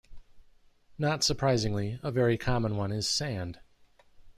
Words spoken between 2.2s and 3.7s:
common one is sand.